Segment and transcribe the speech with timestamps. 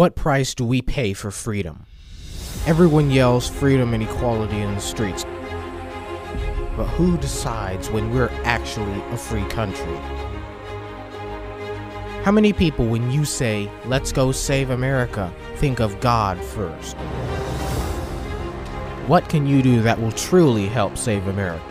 [0.00, 1.84] What price do we pay for freedom?
[2.64, 5.26] Everyone yells freedom and equality in the streets.
[6.74, 9.96] But who decides when we're actually a free country?
[12.24, 16.96] How many people, when you say, let's go save America, think of God first?
[19.06, 21.62] What can you do that will truly help save America?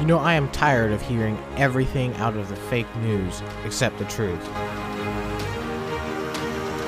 [0.00, 4.06] You know, I am tired of hearing everything out of the fake news except the
[4.06, 4.48] truth.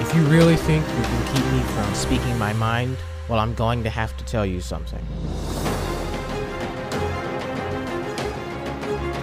[0.06, 3.82] If you really think you can keep me from speaking my mind, well, I'm going
[3.84, 5.02] to have to tell you something.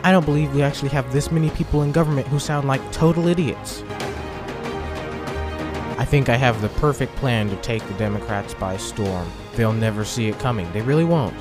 [0.03, 3.27] I don't believe we actually have this many people in government who sound like total
[3.27, 3.83] idiots.
[5.99, 9.31] I think I have the perfect plan to take the Democrats by storm.
[9.53, 10.69] They'll never see it coming.
[10.73, 11.35] They really won't.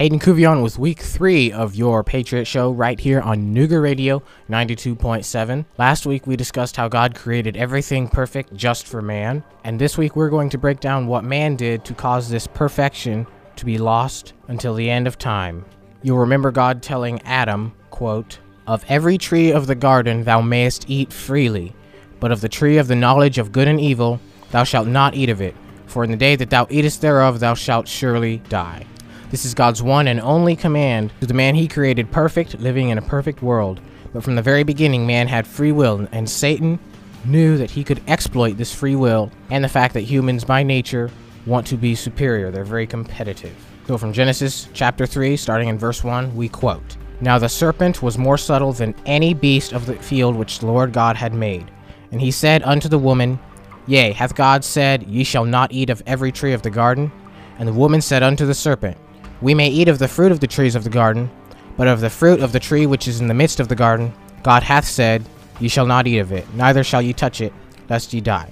[0.00, 5.66] Hayden Cuvion with week three of your Patriot Show right here on Nooga Radio 92.7.
[5.76, 10.16] Last week we discussed how God created everything perfect just for man, and this week
[10.16, 14.32] we're going to break down what man did to cause this perfection to be lost
[14.48, 15.66] until the end of time.
[16.02, 21.12] You'll remember God telling Adam, quote, Of every tree of the garden thou mayest eat
[21.12, 21.74] freely,
[22.20, 24.18] but of the tree of the knowledge of good and evil
[24.50, 27.52] thou shalt not eat of it, for in the day that thou eatest thereof thou
[27.52, 28.86] shalt surely die.
[29.30, 32.98] This is God's one and only command to the man he created perfect, living in
[32.98, 33.80] a perfect world.
[34.12, 36.80] But from the very beginning, man had free will, and Satan
[37.24, 41.12] knew that he could exploit this free will and the fact that humans by nature
[41.46, 42.50] want to be superior.
[42.50, 43.54] They're very competitive.
[43.86, 48.18] So from Genesis chapter 3, starting in verse 1, we quote Now the serpent was
[48.18, 51.70] more subtle than any beast of the field which the Lord God had made.
[52.10, 53.38] And he said unto the woman,
[53.86, 57.12] Yea, hath God said, Ye shall not eat of every tree of the garden?
[57.60, 58.96] And the woman said unto the serpent,
[59.42, 61.30] we may eat of the fruit of the trees of the garden,
[61.76, 64.12] but of the fruit of the tree which is in the midst of the garden,
[64.42, 65.24] God hath said,
[65.60, 67.52] Ye shall not eat of it, neither shall ye touch it,
[67.88, 68.50] lest ye die.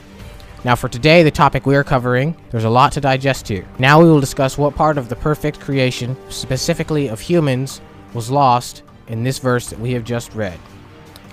[0.64, 3.66] Now, for today, the topic we are covering, there's a lot to digest here.
[3.78, 7.80] Now, we will discuss what part of the perfect creation, specifically of humans,
[8.14, 10.58] was lost in this verse that we have just read.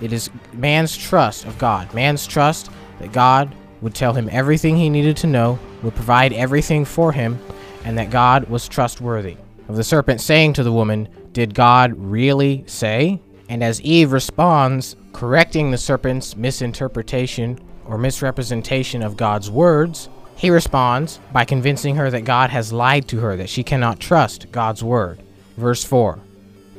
[0.02, 2.70] It is man's trust of God, man's trust
[3.00, 7.40] that God would tell him everything he needed to know, would provide everything for him,
[7.84, 9.38] and that God was trustworthy
[9.68, 13.20] of the serpent saying to the woman, Did God really say?
[13.50, 21.20] And as Eve responds, correcting the serpent's misinterpretation or misrepresentation of God's words, he responds
[21.32, 25.22] by convincing her that God has lied to her, that she cannot trust God's word.
[25.58, 26.20] Verse 4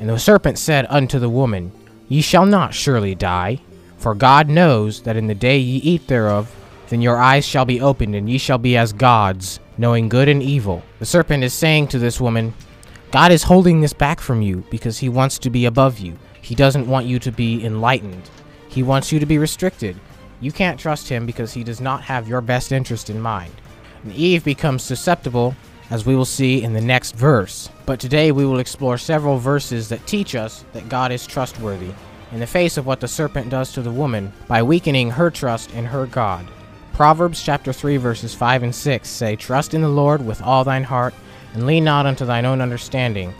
[0.01, 1.73] And the serpent said unto the woman,
[2.09, 3.61] Ye shall not surely die,
[3.97, 6.55] for God knows that in the day ye eat thereof,
[6.89, 10.43] then your eyes shall be opened, and ye shall be as gods, knowing good and
[10.43, 10.83] evil.
[10.99, 12.55] The serpent is saying to this woman,
[13.13, 16.19] God is holding this back from you because he wants to be above you.
[16.43, 18.29] He doesn't want you to be enlightened.
[18.69, 19.97] He wants you to be restricted.
[20.41, 23.53] You can't trust him because he does not have your best interest in mind.
[24.03, 25.55] And Eve becomes susceptible,
[25.89, 27.71] as we will see in the next verse.
[27.87, 31.93] But today we will explore several verses that teach us that God is trustworthy
[32.33, 35.71] in the face of what the serpent does to the woman by weakening her trust
[35.73, 36.47] in her God.
[36.93, 40.85] Proverbs chapter 3 verses 5 and 6 say, Trust in the Lord with all thine
[40.85, 41.15] heart
[41.57, 43.35] and lean not unto thine own understanding.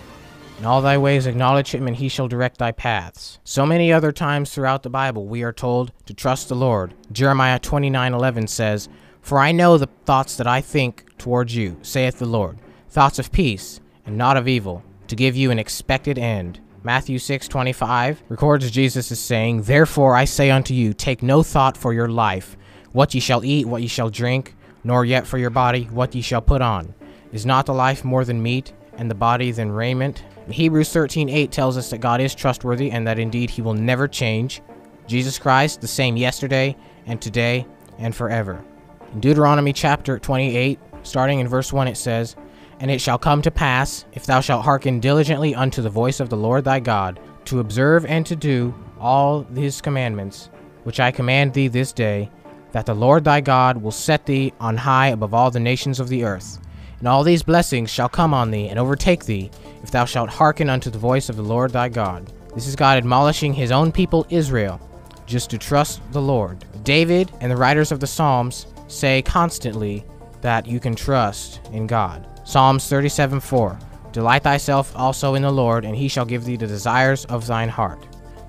[0.59, 3.39] In all thy ways acknowledge him, and he shall direct thy paths.
[3.45, 6.95] So many other times throughout the Bible we are told to trust the Lord.
[7.13, 8.89] Jeremiah 29:11 says,
[9.21, 12.57] "For I know the thoughts that I think towards you, saith the Lord,
[12.89, 18.23] thoughts of peace and not of evil, to give you an expected end." Matthew 6:25
[18.31, 22.57] records Jesus as saying, "Therefore I say unto you, take no thought for your life,
[22.93, 26.23] what ye shall eat, what ye shall drink, nor yet for your body, what ye
[26.23, 26.95] shall put on."
[27.33, 30.25] Is not the life more than meat, and the body than raiment?
[30.49, 34.63] Hebrews 13:8 tells us that God is trustworthy and that indeed he will never change.
[35.07, 36.77] Jesus Christ, the same yesterday
[37.07, 37.67] and today
[37.99, 38.65] and forever.
[39.13, 42.37] In Deuteronomy chapter 28, starting in verse 1, it says,
[42.81, 46.29] And it shall come to pass, if thou shalt hearken diligently unto the voice of
[46.29, 50.51] the Lord thy God, to observe and to do all his commandments,
[50.85, 52.31] which I command thee this day,
[52.73, 56.09] that the Lord thy God will set thee on high above all the nations of
[56.09, 56.59] the earth.
[56.99, 59.51] And all these blessings shall come on thee and overtake thee,
[59.83, 62.33] if thou shalt hearken unto the voice of the Lord thy God.
[62.55, 64.81] This is God admonishing his own people Israel,
[65.27, 66.65] just to trust the Lord.
[66.85, 70.05] David and the writers of the Psalms say constantly
[70.41, 72.27] that you can trust in God.
[72.45, 73.79] Psalms 37 4
[74.13, 77.69] Delight thyself also in the Lord, and he shall give thee the desires of thine
[77.69, 78.07] heart.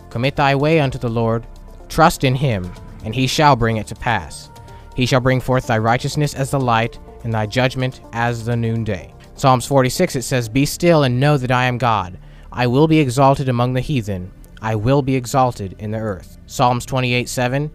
[0.09, 1.45] Commit thy way unto the Lord,
[1.89, 2.71] trust in him,
[3.03, 4.49] and he shall bring it to pass.
[4.95, 9.14] He shall bring forth thy righteousness as the light, and thy judgment as the noonday.
[9.36, 12.18] Psalms 46 it says, Be still and know that I am God.
[12.52, 14.31] I will be exalted among the heathen.
[14.62, 16.38] I will be exalted in the earth.
[16.48, 17.72] Psalms 28 7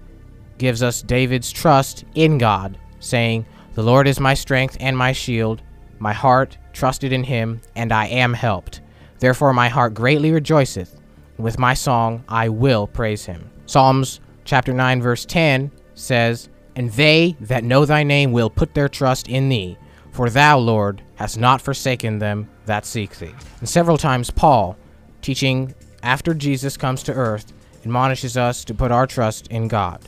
[0.58, 5.62] gives us David's trust in God, saying, The Lord is my strength and my shield.
[5.98, 8.80] My heart trusted in him, and I am helped.
[9.20, 11.00] Therefore my heart greatly rejoiceth.
[11.38, 13.50] With my song I will praise him.
[13.66, 18.88] Psalms chapter 9 verse 10 says, And they that know thy name will put their
[18.88, 19.76] trust in thee,
[20.10, 23.34] for thou, Lord, hast not forsaken them that seek thee.
[23.60, 24.76] And several times Paul,
[25.20, 27.52] teaching after Jesus comes to earth,
[27.84, 30.00] admonishes us to put our trust in God.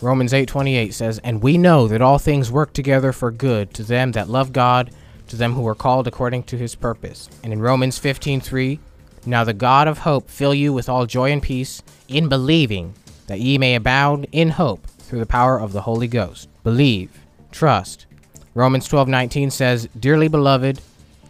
[0.00, 4.12] Romans 8:28 says, "And we know that all things work together for good to them
[4.12, 4.90] that love God,
[5.28, 8.80] to them who are called according to his purpose." And in Romans 15:3,
[9.24, 12.94] "Now the God of hope fill you with all joy and peace in believing,
[13.28, 17.10] that ye may abound in hope through the power of the Holy Ghost." Believe,
[17.50, 18.06] trust.
[18.54, 20.80] Romans 12:19 says, "Dearly beloved,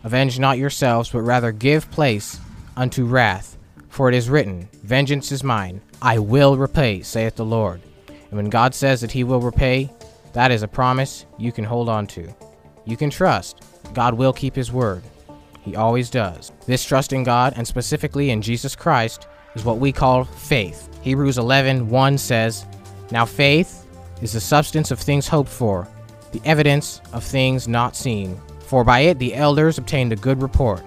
[0.04, 2.38] avenge not yourselves, but rather give place
[2.76, 3.58] unto wrath,
[3.88, 7.80] for it is written, Vengeance is mine, I will repay, saith the Lord."
[8.30, 9.90] And when God says that He will repay,
[10.32, 12.28] that is a promise you can hold on to.
[12.84, 13.62] You can trust
[13.94, 15.02] God will keep His word.
[15.64, 16.52] He always does.
[16.66, 19.26] This trust in God, and specifically in Jesus Christ,
[19.56, 20.88] is what we call faith.
[21.02, 22.64] Hebrews 11 1 says,
[23.12, 23.86] Now faith
[24.22, 25.86] is the substance of things hoped for,
[26.32, 28.40] the evidence of things not seen.
[28.60, 30.82] For by it the elders obtained a good report.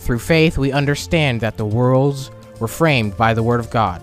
[0.00, 4.02] Through faith we understand that the worlds were framed by the word of God,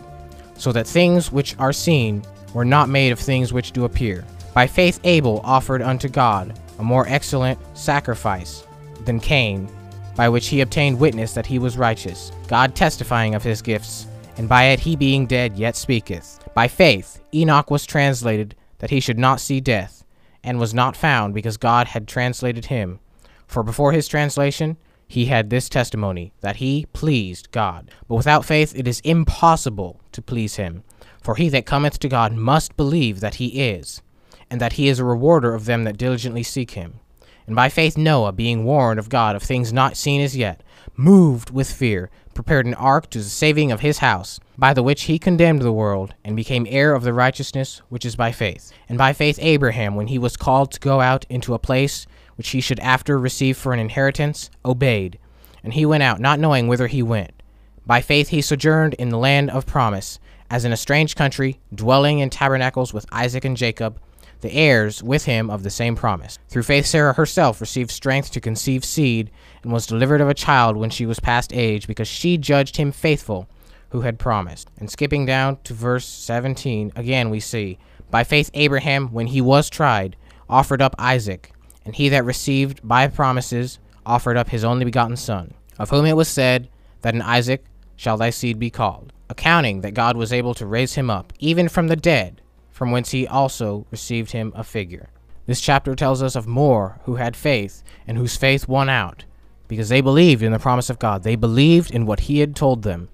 [0.57, 2.23] so that things which are seen
[2.53, 4.23] were not made of things which do appear.
[4.53, 8.65] By faith Abel offered unto God a more excellent sacrifice
[9.03, 9.67] than Cain,
[10.15, 14.49] by which he obtained witness that he was righteous, God testifying of his gifts, and
[14.49, 16.39] by it he being dead yet speaketh.
[16.53, 20.03] By faith Enoch was translated that he should not see death,
[20.43, 22.99] and was not found because God had translated him.
[23.47, 24.77] For before his translation
[25.07, 27.91] he had this testimony, that he pleased God.
[28.07, 30.83] But without faith it is impossible to please him.
[31.21, 34.01] For he that cometh to God must believe that he is,
[34.49, 36.99] and that he is a rewarder of them that diligently seek him.
[37.47, 40.61] And by faith Noah, being warned of God of things not seen as yet,
[40.95, 45.03] moved with fear, prepared an ark to the saving of his house, by the which
[45.03, 48.71] he condemned the world, and became heir of the righteousness which is by faith.
[48.89, 52.05] And by faith Abraham, when he was called to go out into a place
[52.35, 55.17] which he should after receive for an inheritance, obeyed.
[55.63, 57.41] And he went out, not knowing whither he went.
[57.85, 62.19] By faith he sojourned in the land of promise as in a strange country, dwelling
[62.19, 63.99] in tabernacles with Isaac and Jacob,
[64.41, 66.37] the heirs with him of the same promise.
[66.49, 69.31] Through faith, Sarah herself received strength to conceive seed,
[69.65, 72.91] and was delivered of a child when she was past age, because she judged him
[72.91, 73.49] faithful
[73.89, 74.69] who had promised.
[74.77, 77.77] And skipping down to verse 17, again we see,
[78.09, 80.15] By faith, Abraham, when he was tried,
[80.49, 81.51] offered up Isaac,
[81.83, 86.15] and he that received by promises offered up his only begotten son, of whom it
[86.15, 86.69] was said,
[87.01, 87.65] That in Isaac
[87.97, 91.69] shall thy seed be called accounting that God was able to raise him up, even
[91.69, 92.41] from the dead,
[92.71, 95.09] from whence he also received him a figure.
[95.45, 99.25] This chapter tells us of more who had faith and whose faith won out,
[99.67, 101.23] because they believed in the promise of God.
[101.23, 103.09] They believed in what he had told them.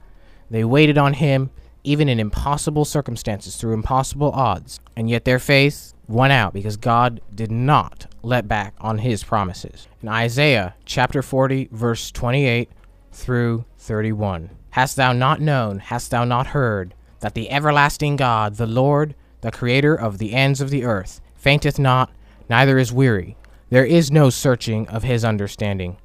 [0.49, 1.49] They waited on him
[1.83, 7.21] even in impossible circumstances, through impossible odds, and yet their faith won out because God
[7.33, 9.87] did not let back on his promises.
[10.01, 12.69] In Isaiah chapter 40, verse 28
[13.11, 14.49] through 31.
[14.71, 19.51] Hast thou not known, hast thou not heard, that the everlasting God, the Lord, the
[19.51, 22.11] Creator of the ends of the earth, fainteth not,
[22.49, 23.35] neither is weary?
[23.69, 25.97] There is no searching of his understanding.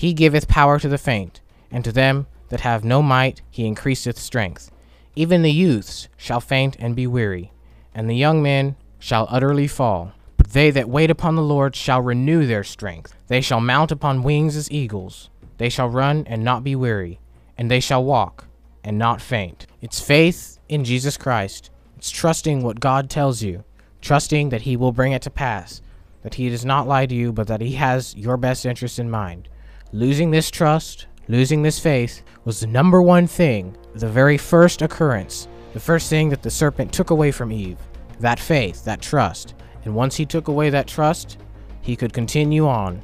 [0.00, 1.40] He giveth power to the faint,
[1.70, 4.70] and to them that have no might he increaseth strength.
[5.14, 7.52] Even the youths shall faint and be weary,
[7.94, 10.12] and the young men shall utterly fall.
[10.36, 13.14] But they that wait upon the Lord shall renew their strength.
[13.28, 15.28] They shall mount upon wings as eagles.
[15.58, 17.20] They shall run and not be weary
[17.60, 18.46] and they shall walk
[18.82, 19.66] and not faint.
[19.82, 21.68] It's faith in Jesus Christ.
[21.98, 23.64] It's trusting what God tells you,
[24.00, 25.82] trusting that He will bring it to pass,
[26.22, 29.10] that He does not lie to you, but that He has your best interest in
[29.10, 29.50] mind.
[29.92, 35.48] Losing this trust, losing this faith, was the number one thing, the very first occurrence,
[35.72, 37.78] the first thing that the serpent took away from Eve
[38.20, 39.54] that faith, that trust.
[39.84, 41.38] And once he took away that trust,
[41.80, 43.02] he could continue on.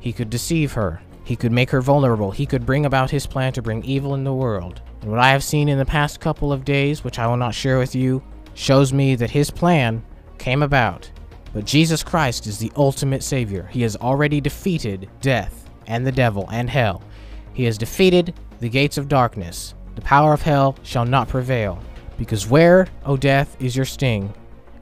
[0.00, 1.02] He could deceive her.
[1.24, 2.30] He could make her vulnerable.
[2.30, 4.80] He could bring about his plan to bring evil in the world.
[5.02, 7.54] And what I have seen in the past couple of days, which I will not
[7.54, 8.22] share with you,
[8.54, 10.02] shows me that his plan
[10.38, 11.10] came about.
[11.52, 13.68] But Jesus Christ is the ultimate Savior.
[13.72, 15.61] He has already defeated death
[15.92, 17.02] and the devil and hell.
[17.52, 19.74] He has defeated the gates of darkness.
[19.94, 21.78] The power of hell shall not prevail.
[22.16, 24.32] Because where, O death, is your sting?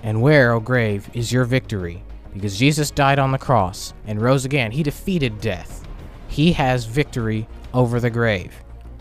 [0.03, 2.03] And where, O grave, is your victory?
[2.33, 4.71] Because Jesus died on the cross and rose again.
[4.71, 5.85] He defeated death.
[6.29, 8.55] he has victory over the grave.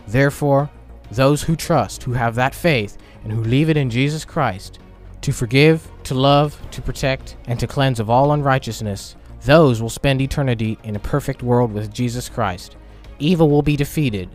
[0.08, 0.68] Therefore,
[1.12, 4.80] those who trust, who have that faith, and who leave it in Jesus Christ,
[5.22, 10.20] to forgive, to love, to protect, and to cleanse of all unrighteousness, those will spend
[10.20, 12.76] eternity in a perfect world with Jesus Christ.
[13.18, 14.28] Evil will be defeated.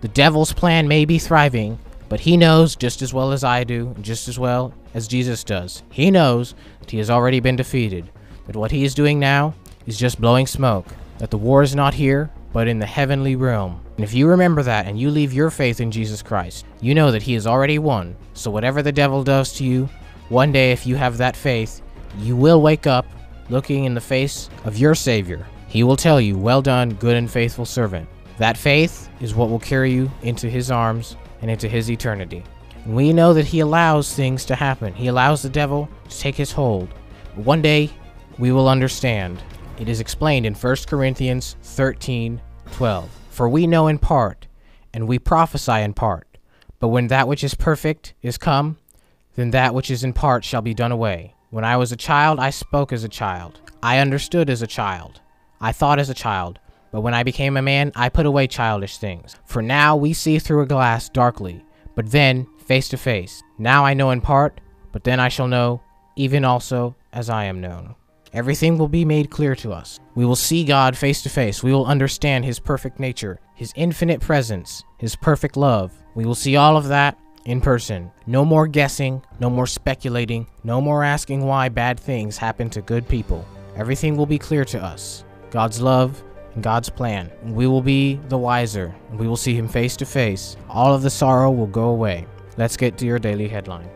[0.00, 3.88] The devil's plan may be thriving, but he knows just as well as I do,
[3.94, 5.82] and just as well as Jesus does.
[5.90, 8.10] He knows that he has already been defeated,
[8.46, 9.54] that what he is doing now
[9.86, 10.86] is just blowing smoke,
[11.18, 13.80] that the war is not here, but in the heavenly realm.
[13.96, 17.10] And if you remember that and you leave your faith in Jesus Christ, you know
[17.10, 18.14] that he has already won.
[18.34, 19.88] So whatever the devil does to you,
[20.28, 21.80] one day if you have that faith,
[22.18, 23.06] you will wake up
[23.48, 25.46] looking in the face of your Savior.
[25.68, 28.08] He will tell you, Well done, good and faithful servant.
[28.38, 32.44] That faith is what will carry you into his arms and into his eternity.
[32.86, 34.94] We know that he allows things to happen.
[34.94, 36.88] He allows the devil to take his hold.
[37.34, 37.90] But one day
[38.38, 39.42] we will understand.
[39.78, 42.40] It is explained in 1 Corinthians 13
[42.72, 43.10] 12.
[43.30, 44.46] For we know in part,
[44.92, 46.38] and we prophesy in part.
[46.78, 48.78] But when that which is perfect is come,
[49.34, 51.35] then that which is in part shall be done away.
[51.50, 53.60] When I was a child, I spoke as a child.
[53.80, 55.20] I understood as a child.
[55.60, 56.58] I thought as a child.
[56.90, 59.36] But when I became a man, I put away childish things.
[59.44, 63.42] For now we see through a glass darkly, but then face to face.
[63.58, 64.60] Now I know in part,
[64.90, 65.80] but then I shall know,
[66.16, 67.94] even also as I am known.
[68.32, 70.00] Everything will be made clear to us.
[70.16, 71.62] We will see God face to face.
[71.62, 75.92] We will understand His perfect nature, His infinite presence, His perfect love.
[76.16, 78.10] We will see all of that in person.
[78.26, 83.08] No more guessing, no more speculating, no more asking why bad things happen to good
[83.08, 83.46] people.
[83.76, 85.24] Everything will be clear to us.
[85.50, 86.22] God's love
[86.54, 87.30] and God's plan.
[87.44, 90.56] We will be the wiser, we will see Him face to face.
[90.68, 92.26] All of the sorrow will go away.
[92.58, 93.88] Let's get to your daily headline.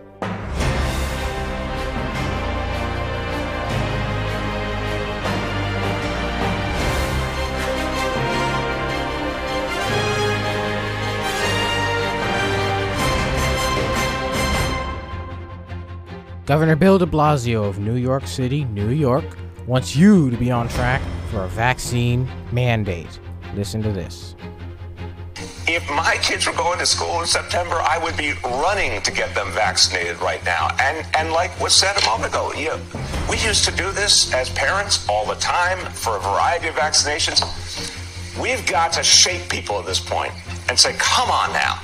[16.51, 19.25] Governor Bill de Blasio of New York City, New York,
[19.69, 23.21] wants you to be on track for a vaccine mandate.
[23.55, 24.35] Listen to this.
[25.69, 29.33] If my kids were going to school in September, I would be running to get
[29.33, 30.75] them vaccinated right now.
[30.81, 32.81] And and like was said a moment ago, you know,
[33.31, 37.47] we used to do this as parents all the time for a variety of vaccinations.
[38.43, 40.33] We've got to shake people at this point
[40.69, 41.81] and say, come on now.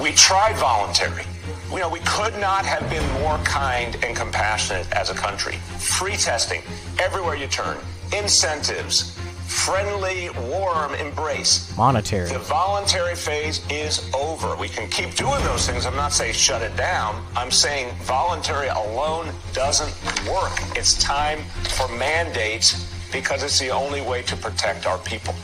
[0.00, 1.24] We tried voluntary.
[1.70, 5.56] You know, we could not have been more kind and compassionate as a country.
[5.78, 6.62] Free testing
[6.98, 7.76] everywhere you turn,
[8.16, 11.76] incentives, friendly, warm embrace.
[11.76, 12.30] Monetary.
[12.30, 14.56] The voluntary phase is over.
[14.56, 15.84] We can keep doing those things.
[15.84, 17.22] I'm not saying shut it down.
[17.36, 19.92] I'm saying voluntary alone doesn't
[20.26, 20.52] work.
[20.74, 21.40] It's time
[21.76, 25.34] for mandates because it's the only way to protect our people.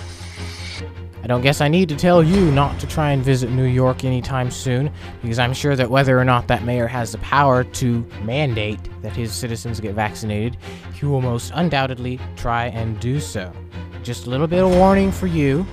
[1.25, 4.04] I don't guess I need to tell you not to try and visit New York
[4.04, 4.90] anytime soon,
[5.23, 9.16] because I'm sure that whether or not that mayor has the power to mandate that
[9.16, 10.59] his citizens get vaccinated,
[10.93, 13.50] he will most undoubtedly try and do so.
[14.02, 15.66] Just a little bit of warning for you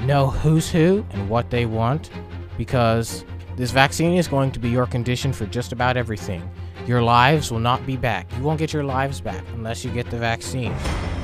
[0.00, 2.10] know who's who and what they want,
[2.56, 3.24] because
[3.54, 6.42] this vaccine is going to be your condition for just about everything.
[6.88, 8.26] Your lives will not be back.
[8.36, 10.74] You won't get your lives back unless you get the vaccine.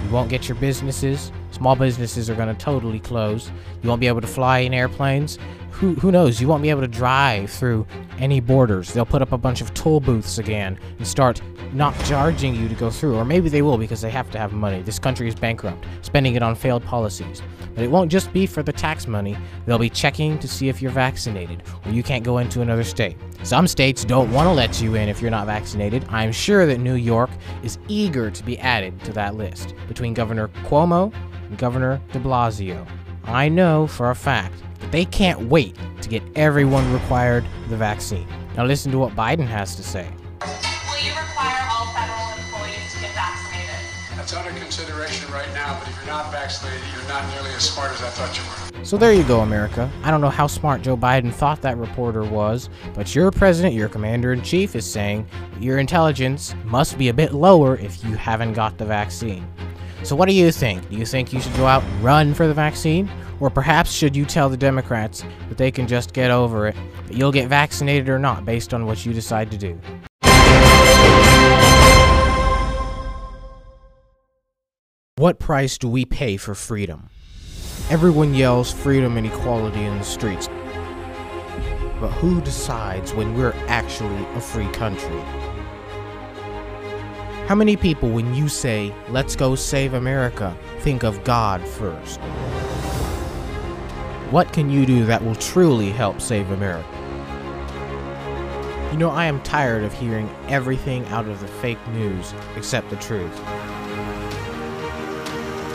[0.05, 1.33] You won't get your businesses.
[1.55, 3.53] Small businesses are going to totally close.
[3.81, 5.39] You won't be able to fly in airplanes.
[5.71, 6.41] Who, who knows?
[6.41, 7.87] You won't be able to drive through
[8.19, 8.93] any borders.
[8.93, 11.41] They'll put up a bunch of toll booths again and start
[11.73, 13.15] not charging you to go through.
[13.15, 14.83] Or maybe they will because they have to have money.
[14.83, 17.41] This country is bankrupt, spending it on failed policies.
[17.77, 19.37] But it won't just be for the tax money.
[19.65, 23.17] They'll be checking to see if you're vaccinated or you can't go into another state.
[23.45, 26.05] Some states don't want to let you in if you're not vaccinated.
[26.09, 27.31] I'm sure that New York
[27.63, 31.13] is eager to be added to that list between Governor Cuomo
[31.57, 32.87] Governor de Blasio.
[33.25, 38.27] I know for a fact that they can't wait to get everyone required the vaccine.
[38.57, 40.09] Now, listen to what Biden has to say.
[40.41, 44.17] Will you require all federal employees to get vaccinated?
[44.17, 47.93] That's under consideration right now, but if you're not vaccinated, you're not nearly as smart
[47.93, 48.85] as I thought you were.
[48.85, 49.91] So there you go, America.
[50.03, 53.89] I don't know how smart Joe Biden thought that reporter was, but your president, your
[53.89, 55.27] commander in chief, is saying
[55.59, 59.49] your intelligence must be a bit lower if you haven't got the vaccine.
[60.05, 60.91] So, what do you think?
[60.91, 63.11] Do you think you should go out and run for the vaccine?
[63.41, 67.17] Or perhaps should you tell the Democrats that they can just get over it, that
[67.17, 69.81] you'll get vaccinated or not based on what you decide to do?
[75.17, 77.09] What price do we pay for freedom?
[77.89, 80.49] Everyone yells freedom and equality in the streets.
[81.99, 85.23] But who decides when we're actually a free country?
[87.47, 92.19] How many people, when you say, let's go save America, think of God first?
[94.31, 96.89] What can you do that will truly help save America?
[98.91, 102.97] You know, I am tired of hearing everything out of the fake news except the
[102.97, 103.39] truth.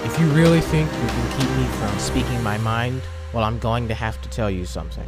[0.05, 3.87] If you really think you can keep me from speaking my mind, well, I'm going
[3.89, 5.07] to have to tell you something.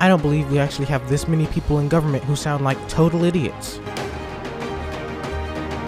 [0.00, 3.24] I don't believe we actually have this many people in government who sound like total
[3.24, 3.80] idiots.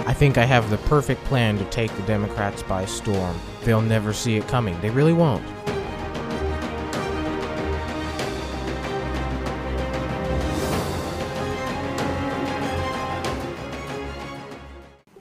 [0.04, 3.38] I think I have the perfect plan to take the Democrats by storm.
[3.62, 4.80] They'll never see it coming.
[4.80, 5.44] They really won't.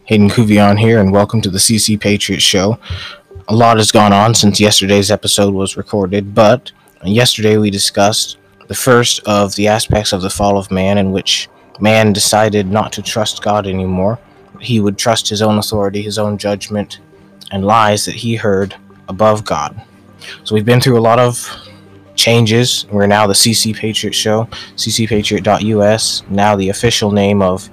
[0.06, 2.80] Hayden Cuvion here, and welcome to the CC Patriot Show.
[3.50, 6.72] A lot has gone on since yesterday's episode was recorded, but
[7.04, 8.39] yesterday we discussed
[8.70, 11.50] the first of the aspects of the fall of man in which
[11.80, 14.20] man decided not to trust God anymore.
[14.62, 17.00] He would trust his own authority, his own judgment,
[17.52, 18.76] and lies that he heard
[19.08, 19.82] above God.
[20.44, 21.50] So we've been through a lot of
[22.14, 22.86] changes.
[22.92, 27.68] We're now the CC Patriot Show, ccpatriot.us, now the official name of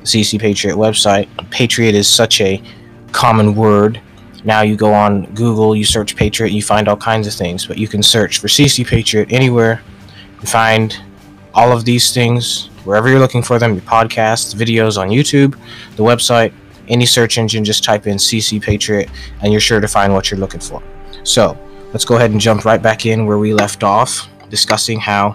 [0.00, 1.26] the CC Patriot website.
[1.50, 2.62] Patriot is such a
[3.12, 3.98] common word.
[4.42, 7.78] Now you go on Google, you search Patriot, you find all kinds of things, but
[7.78, 9.80] you can search for CC Patriot anywhere
[10.44, 11.00] and find
[11.54, 15.58] all of these things wherever you're looking for them your podcasts, videos on YouTube,
[15.96, 16.52] the website,
[16.88, 19.08] any search engine, just type in CC Patriot
[19.40, 20.82] and you're sure to find what you're looking for.
[21.22, 21.56] So
[21.94, 25.34] let's go ahead and jump right back in where we left off, discussing how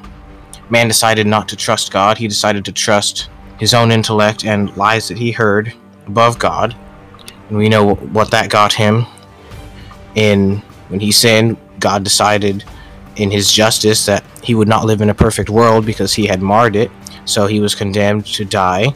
[0.69, 2.19] man decided not to trust God.
[2.19, 5.73] He decided to trust his own intellect and lies that he heard
[6.05, 6.75] above God.
[7.49, 9.07] And we know what that got him.
[10.13, 10.57] In
[10.89, 12.63] when he sinned, God decided
[13.19, 16.41] in his justice that he would not live in a perfect world because he had
[16.41, 16.89] marred it.
[17.25, 18.93] So he was condemned to die.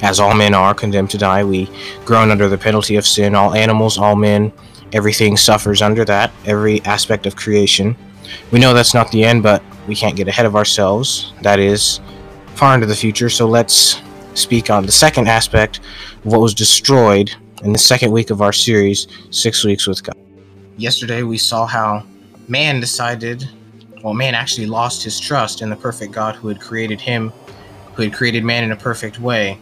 [0.00, 1.68] As all men are condemned to die, we
[2.04, 3.34] groan under the penalty of sin.
[3.34, 4.52] All animals, all men,
[4.92, 7.96] everything suffers under that, every aspect of creation.
[8.52, 11.32] We know that's not the end, but we can't get ahead of ourselves.
[11.42, 12.00] That is
[12.54, 14.00] far into the future, so let's
[14.34, 15.80] speak on the second aspect
[16.24, 20.16] of what was destroyed in the second week of our series, Six Weeks with God.
[20.76, 22.04] Yesterday, we saw how
[22.48, 23.48] man decided,
[24.02, 27.32] well, man actually lost his trust in the perfect God who had created him,
[27.94, 29.58] who had created man in a perfect way,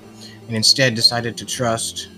[0.47, 2.09] and instead decided to trust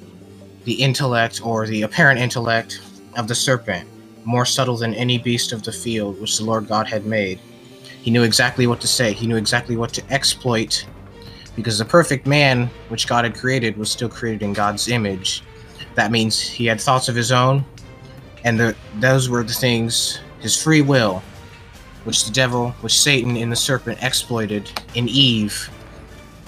[0.65, 2.81] the intellect or the apparent intellect
[3.17, 3.89] of the serpent,
[4.25, 7.39] more subtle than any beast of the field which the Lord God had made.
[8.03, 9.13] He knew exactly what to say.
[9.13, 10.87] He knew exactly what to exploit
[11.55, 15.43] because the perfect man which God had created was still created in God's image.
[15.95, 17.65] That means he had thoughts of his own,
[18.45, 21.25] and the, those were the things, his free will,
[22.05, 25.69] which the devil, which Satan and the serpent exploited in Eve.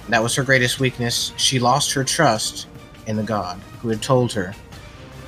[0.09, 1.33] That was her greatest weakness.
[1.37, 2.69] She lost her trust
[3.09, 4.55] in the God who had told her,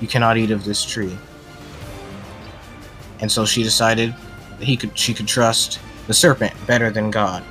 [0.01, 1.19] You cannot eat of this tree.
[3.19, 4.15] And so she decided
[4.61, 7.43] that he could she could trust the serpent better than God.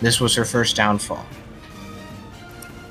[0.00, 1.26] This was her first downfall.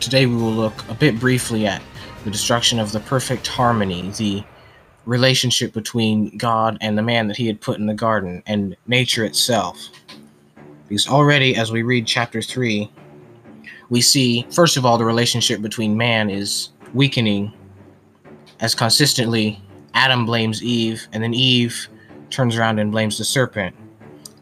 [0.01, 1.81] Today we will look a bit briefly at
[2.25, 4.43] the destruction of the perfect harmony, the
[5.05, 9.25] relationship between God and the man that he had put in the garden, and nature
[9.25, 9.89] itself.
[10.87, 12.91] Because already, as we read chapter 3,
[13.89, 17.53] we see, first of all, the relationship between man is weakening
[18.59, 19.61] as consistently
[19.93, 21.87] Adam blames Eve, and then Eve
[22.29, 23.75] turns around and blames the serpent.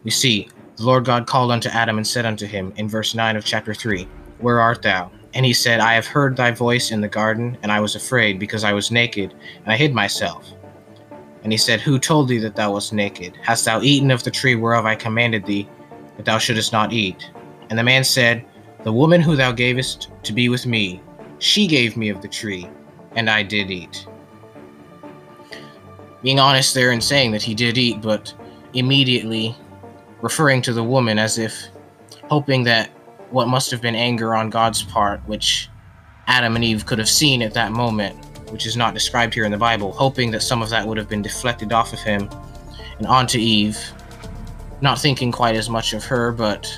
[0.04, 3.36] We see the Lord God called unto Adam and said unto him in verse 9
[3.36, 4.06] of chapter 3,
[4.38, 5.10] Where art thou?
[5.38, 8.40] And he said, I have heard thy voice in the garden, and I was afraid,
[8.40, 10.52] because I was naked, and I hid myself.
[11.44, 13.38] And he said, Who told thee that thou wast naked?
[13.40, 15.68] Hast thou eaten of the tree whereof I commanded thee,
[16.16, 17.30] that thou shouldest not eat?
[17.70, 18.44] And the man said,
[18.82, 21.00] The woman who thou gavest to be with me,
[21.38, 22.68] she gave me of the tree,
[23.14, 24.08] and I did eat.
[26.20, 28.34] Being honest there and saying that he did eat, but
[28.74, 29.54] immediately
[30.20, 31.68] referring to the woman as if
[32.24, 32.90] hoping that
[33.30, 35.68] what must have been anger on God's part, which
[36.26, 38.16] Adam and Eve could have seen at that moment,
[38.50, 41.08] which is not described here in the Bible, hoping that some of that would have
[41.08, 42.28] been deflected off of him
[42.98, 43.78] and onto Eve,
[44.80, 46.70] not thinking quite as much of her, but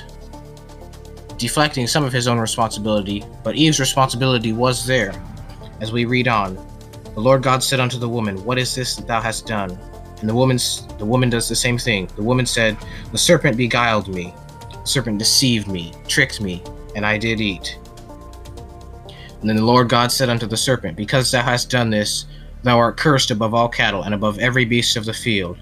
[1.36, 3.24] deflecting some of his own responsibility.
[3.42, 5.12] But Eve's responsibility was there.
[5.80, 6.54] As we read on,
[7.14, 9.78] the Lord God said unto the woman, What is this that thou hast done?
[10.20, 12.08] And the woman's the woman does the same thing.
[12.14, 12.76] The woman said,
[13.10, 14.34] The serpent beguiled me.
[14.84, 16.62] Serpent deceived me, tricked me,
[16.94, 17.78] and I did eat.
[19.40, 22.26] And then the Lord God said unto the serpent, Because thou hast done this,
[22.62, 25.58] thou art cursed above all cattle, and above every beast of the field.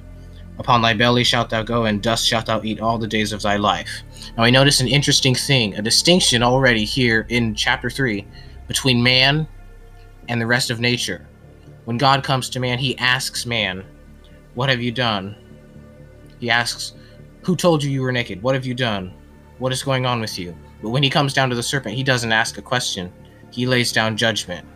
[0.58, 3.42] Upon thy belly shalt thou go, and dust shalt thou eat all the days of
[3.42, 4.02] thy life.
[4.36, 8.26] Now, I notice an interesting thing, a distinction already here in chapter 3
[8.66, 9.46] between man
[10.28, 11.26] and the rest of nature.
[11.84, 13.84] When God comes to man, he asks man,
[14.54, 15.36] What have you done?
[16.40, 16.92] He asks,
[17.48, 18.42] Who told you you were naked?
[18.42, 19.10] What have you done?
[19.56, 20.54] What is going on with you?
[20.82, 23.10] But when he comes down to the serpent, he doesn't ask a question,
[23.50, 24.68] he lays down judgment.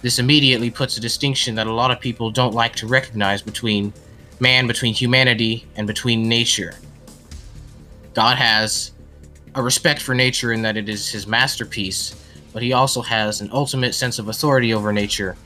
[0.00, 3.92] This immediately puts a distinction that a lot of people don't like to recognize between
[4.40, 6.72] man, between humanity, and between nature.
[8.14, 8.92] God has
[9.54, 12.14] a respect for nature in that it is his masterpiece,
[12.54, 15.36] but he also has an ultimate sense of authority over nature,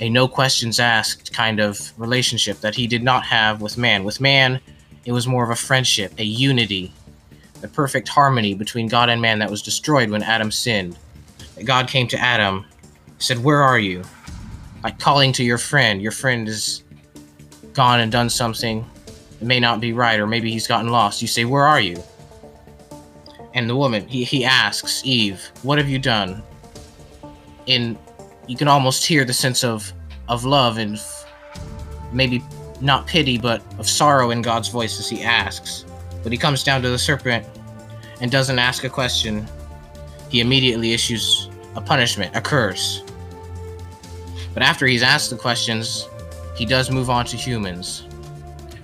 [0.00, 4.04] a no questions asked kind of relationship that he did not have with man.
[4.04, 4.58] With man,
[5.04, 6.92] it was more of a friendship, a unity,
[7.60, 10.96] the perfect harmony between God and man that was destroyed when Adam sinned.
[11.64, 12.64] God came to Adam,
[13.18, 14.02] said, Where are you?
[14.82, 16.02] Like calling to your friend.
[16.02, 16.82] Your friend is
[17.72, 18.84] gone and done something
[19.44, 21.20] it may not be right, or maybe he's gotten lost.
[21.20, 22.02] You say, Where are you?
[23.52, 26.42] And the woman, he, he asks Eve, What have you done?
[27.68, 27.98] And
[28.46, 29.92] you can almost hear the sense of
[30.28, 30.98] of love and
[32.10, 32.42] maybe
[32.80, 35.84] not pity, but of sorrow in God's voice as he asks.
[36.22, 37.46] But he comes down to the serpent
[38.20, 39.46] and doesn't ask a question.
[40.28, 43.02] He immediately issues a punishment, a curse.
[44.52, 46.08] But after he's asked the questions,
[46.54, 48.06] he does move on to humans.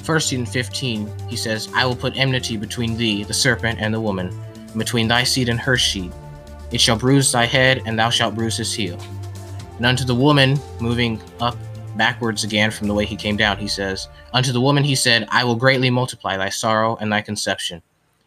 [0.02, 4.00] First in 15, he says, I will put enmity between thee, the serpent, and the
[4.00, 6.12] woman, and between thy seed and her seed.
[6.72, 8.98] It shall bruise thy head, and thou shalt bruise his heel.
[9.76, 11.56] And unto the woman, moving up
[11.96, 15.26] backwards again from the way he came down, he says, Unto the woman he said,
[15.30, 17.82] I will greatly multiply thy sorrow and thy conception.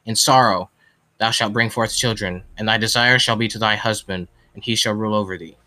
[0.05, 0.69] In sorrow
[1.17, 4.75] thou shalt bring forth children, and thy desire shall be to thy husband, and he
[4.75, 5.57] shall rule over thee.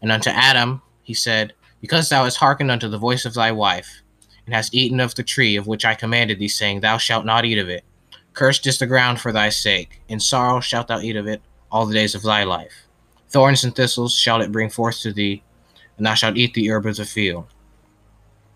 [0.00, 4.02] And unto Adam he said, Because thou hast hearkened unto the voice of thy wife,
[4.46, 7.44] and hast eaten of the tree of which I commanded thee, saying, Thou shalt not
[7.44, 7.84] eat of it.
[8.34, 10.00] Cursed is the ground for thy sake.
[10.08, 12.86] In sorrow shalt thou eat of it all the days of thy life.
[13.28, 15.42] Thorns and thistles shall it bring forth to thee,
[15.96, 17.46] and thou shalt eat the herb of the field.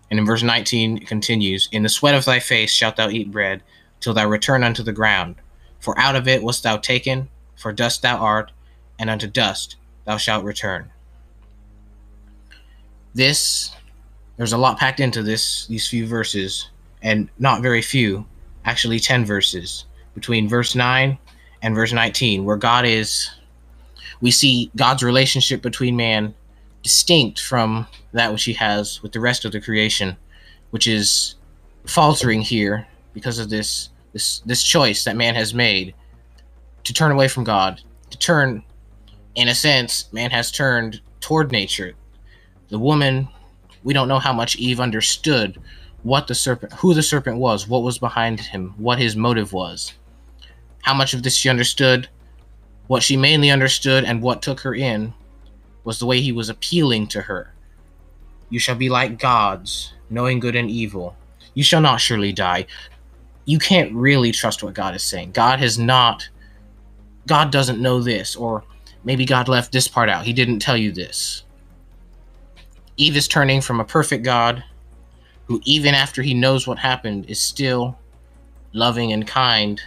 [0.09, 3.31] And in verse 19 it continues, In the sweat of thy face shalt thou eat
[3.31, 3.63] bread,
[3.99, 5.35] till thou return unto the ground.
[5.79, 8.51] For out of it wast thou taken, for dust thou art,
[8.99, 10.89] and unto dust thou shalt return.
[13.13, 13.71] This
[14.37, 16.69] there's a lot packed into this these few verses,
[17.01, 18.25] and not very few,
[18.65, 21.17] actually 10 verses between verse 9
[21.61, 23.31] and verse 19, where God is
[24.21, 26.33] we see God's relationship between man
[26.87, 30.15] distinct from that which he has with the rest of the creation,
[30.69, 31.35] which is
[31.85, 35.93] faltering here because of this this this choice that man has made
[36.85, 38.63] to turn away from God, to turn
[39.35, 41.91] in a sense, man has turned toward nature.
[42.69, 43.27] The woman
[43.83, 45.59] we don't know how much Eve understood
[46.03, 49.91] what the serpent, who the serpent was, what was behind him, what his motive was.
[50.83, 52.07] How much of this she understood,
[52.87, 55.13] what she mainly understood, and what took her in
[55.87, 57.53] was the way he was appealing to her.
[58.49, 61.15] You shall be like gods, knowing good and evil.
[61.53, 62.65] You shall not surely die.
[63.45, 65.31] You can't really trust what God is saying.
[65.31, 66.27] God has not,
[67.25, 68.65] God doesn't know this, or
[69.05, 70.25] maybe God left this part out.
[70.25, 71.45] He didn't tell you this.
[72.97, 74.65] Eve is turning from a perfect God
[75.45, 77.97] who, even after he knows what happened, is still
[78.73, 79.81] loving and kind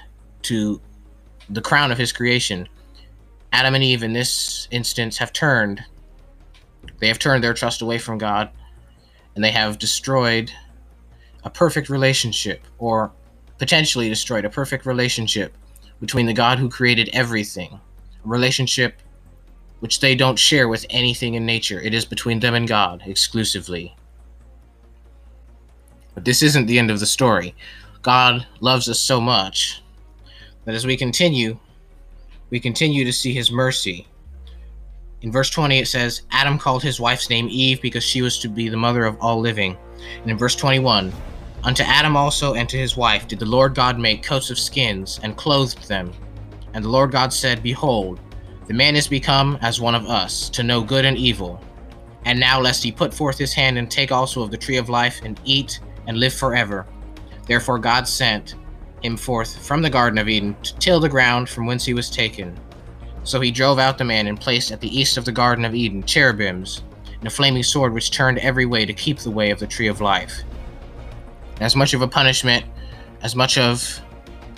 [0.45, 0.81] to
[1.51, 2.67] the crown of his creation.
[3.53, 5.83] Adam and Eve, in this instance, have turned.
[6.99, 8.51] They have turned their trust away from God,
[9.35, 10.53] and they have destroyed
[11.45, 13.13] a perfect relationship, or
[13.59, 15.55] potentially destroyed a perfect relationship
[16.01, 17.81] between the God who created everything.
[18.25, 19.01] A relationship
[19.81, 21.81] which they don't share with anything in nature.
[21.81, 23.97] It is between them and God exclusively.
[26.15, 27.55] But this isn't the end of the story.
[28.03, 29.83] God loves us so much
[30.65, 31.59] that as we continue,
[32.51, 34.07] we continue to see his mercy.
[35.23, 38.49] In verse 20, it says, Adam called his wife's name Eve because she was to
[38.49, 39.77] be the mother of all living.
[40.23, 41.13] And in verse 21,
[41.63, 45.21] Unto Adam also and to his wife did the Lord God make coats of skins
[45.23, 46.11] and clothed them.
[46.73, 48.19] And the Lord God said, Behold,
[48.67, 51.63] the man is become as one of us, to know good and evil.
[52.25, 54.89] And now, lest he put forth his hand and take also of the tree of
[54.89, 56.87] life, and eat and live forever.
[57.47, 58.55] Therefore, God sent
[59.03, 62.11] him forth from the Garden of Eden to till the ground from whence he was
[62.11, 62.59] taken.
[63.25, 65.75] So he drove out the man and placed at the east of the Garden of
[65.75, 66.83] Eden cherubims,
[67.19, 69.89] and a flaming sword which turned every way to keep the way of the tree
[69.89, 70.43] of life.
[71.61, 72.65] As much of a punishment,
[73.23, 74.01] as much of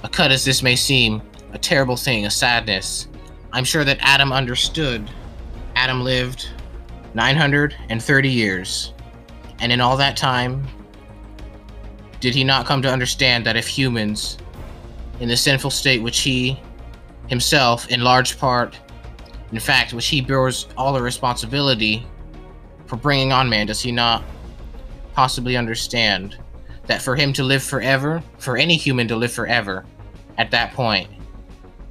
[0.04, 1.20] a cut as this may seem,
[1.52, 3.08] a terrible thing, a sadness,
[3.52, 5.10] I'm sure that Adam understood.
[5.74, 6.48] Adam lived
[7.14, 8.94] 930 years,
[9.60, 10.66] and in all that time,
[12.22, 14.38] did he not come to understand that if humans,
[15.18, 16.58] in the sinful state which he
[17.26, 18.78] himself, in large part,
[19.50, 22.06] in fact, which he bears all the responsibility
[22.86, 24.22] for bringing on man, does he not
[25.14, 26.38] possibly understand
[26.86, 29.84] that for him to live forever, for any human to live forever,
[30.38, 31.10] at that point,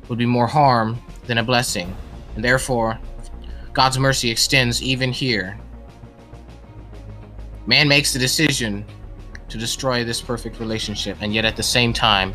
[0.07, 1.93] would be more harm than a blessing,
[2.35, 2.97] and therefore,
[3.73, 5.59] God's mercy extends even here.
[7.67, 8.85] Man makes the decision
[9.51, 12.33] to destroy this perfect relationship, and yet at the same time,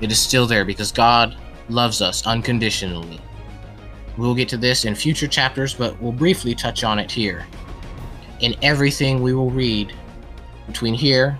[0.00, 1.36] it is still there because God
[1.68, 3.20] loves us unconditionally.
[4.16, 7.46] We'll get to this in future chapters, but we'll briefly touch on it here.
[8.40, 9.92] In everything we will read
[10.66, 11.38] between here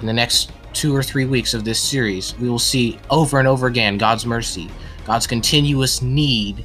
[0.00, 3.46] and the next two or three weeks of this series, we will see over and
[3.46, 4.70] over again God's mercy,
[5.04, 6.64] God's continuous need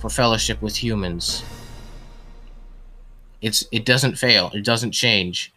[0.00, 1.42] for fellowship with humans.
[3.40, 5.52] It's it doesn't fail, it doesn't change.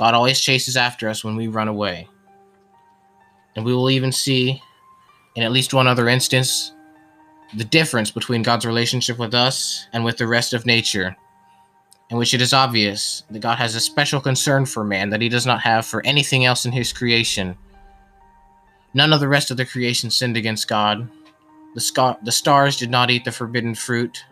[0.00, 2.08] God always chases after us when we run away.
[3.54, 4.62] And we will even see
[5.36, 6.72] in at least one other instance
[7.54, 11.14] the difference between God's relationship with us and with the rest of nature,
[12.08, 15.28] in which it is obvious that God has a special concern for man that he
[15.28, 17.54] does not have for anything else in his creation.
[18.94, 21.10] None of the rest of the creation sinned against God.
[21.74, 24.24] The, the stars did not eat the forbidden fruit.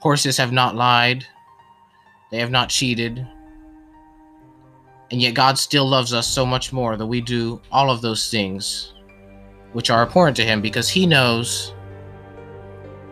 [0.00, 1.26] Horses have not lied.
[2.30, 3.28] They have not cheated.
[5.10, 8.30] And yet God still loves us so much more that we do all of those
[8.30, 8.92] things
[9.72, 11.74] which are abhorrent to him because he knows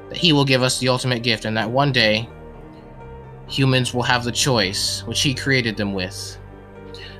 [0.09, 2.29] that he will give us the ultimate gift and that one day
[3.49, 6.39] humans will have the choice which he created them with.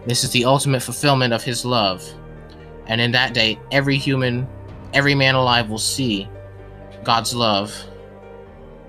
[0.07, 2.05] This is the ultimate fulfillment of his love.
[2.87, 4.47] And in that day, every human,
[4.93, 6.29] every man alive will see
[7.03, 7.75] God's love.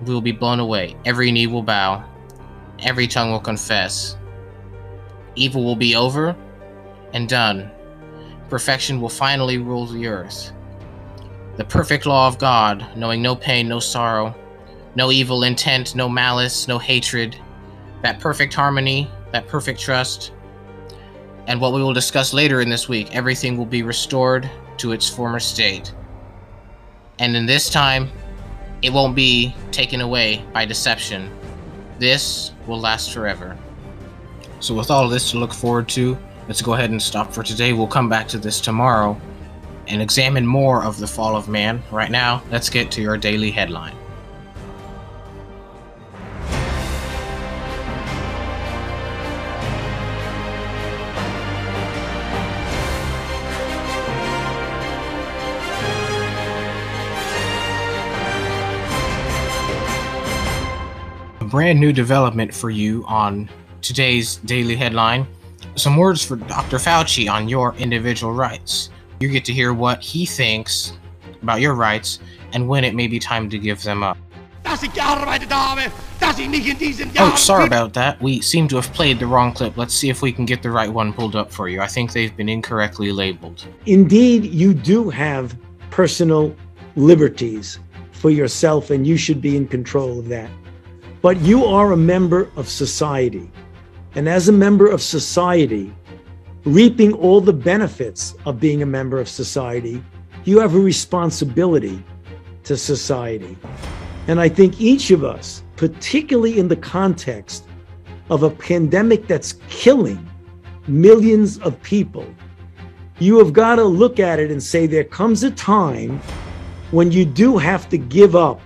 [0.02, 0.96] We will be blown away.
[1.04, 2.04] Every knee will bow.
[2.80, 4.16] Every tongue will confess.
[5.38, 6.34] Evil will be over
[7.12, 7.70] and done.
[8.48, 10.52] Perfection will finally rule the earth.
[11.56, 14.34] The perfect law of God, knowing no pain, no sorrow,
[14.96, 17.36] no evil intent, no malice, no hatred,
[18.02, 20.32] that perfect harmony, that perfect trust,
[21.46, 25.08] and what we will discuss later in this week, everything will be restored to its
[25.08, 25.94] former state.
[27.18, 28.10] And in this time,
[28.82, 31.30] it won't be taken away by deception.
[31.98, 33.56] This will last forever.
[34.60, 36.18] So, with all this to look forward to,
[36.48, 37.72] let's go ahead and stop for today.
[37.72, 39.18] We'll come back to this tomorrow
[39.86, 41.82] and examine more of the fall of man.
[41.92, 43.94] Right now, let's get to your daily headline.
[61.40, 63.48] A brand new development for you on
[63.82, 65.26] today's daily headline.
[65.74, 66.78] Some words for Dr.
[66.78, 68.90] Fauci on your individual rights.
[69.20, 70.92] You get to hear what he thinks
[71.42, 72.20] about your rights
[72.52, 74.18] and when it may be time to give them up.
[77.18, 78.20] Oh, sorry about that.
[78.20, 79.76] We seem to have played the wrong clip.
[79.76, 81.80] Let's see if we can get the right one pulled up for you.
[81.80, 83.66] I think they've been incorrectly labeled.
[83.86, 85.56] Indeed, you do have
[85.90, 86.54] personal
[86.96, 87.78] liberties
[88.12, 90.50] for yourself, and you should be in control of that.
[91.22, 93.50] But you are a member of society.
[94.14, 95.92] And as a member of society,
[96.64, 100.02] reaping all the benefits of being a member of society,
[100.44, 102.02] you have a responsibility
[102.64, 103.56] to society.
[104.26, 107.66] And I think each of us, particularly in the context
[108.30, 110.28] of a pandemic that's killing
[110.86, 112.26] millions of people,
[113.18, 116.20] you have got to look at it and say there comes a time
[116.92, 118.60] when you do have to give up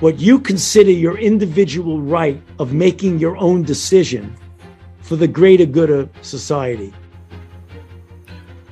[0.00, 4.36] what you consider your individual right of making your own decision
[5.08, 6.92] for the greater good of society.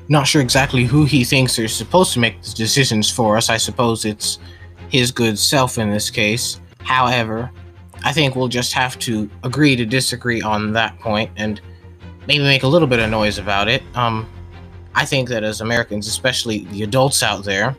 [0.09, 3.49] Not sure exactly who he thinks is supposed to make the decisions for us.
[3.49, 4.39] I suppose it's
[4.91, 6.61] his good self in this case.
[6.81, 7.51] However,
[8.05, 11.61] I think we'll just have to agree to disagree on that point and
[12.29, 13.83] maybe make a little bit of noise about it.
[13.97, 14.29] Um,
[14.95, 17.75] I think that as Americans, especially the adults out there,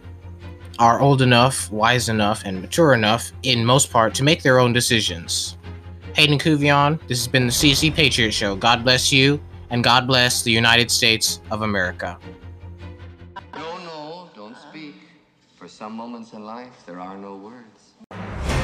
[0.80, 4.74] are old enough, wise enough, and mature enough, in most part, to make their own
[4.74, 5.57] decisions.
[6.18, 8.56] Hayden Kuvion, this has been the CC Patriot Show.
[8.56, 12.18] God bless you, and God bless the United States of America.
[13.54, 14.96] No, no, don't speak.
[15.56, 18.57] For some moments in life, there are no words.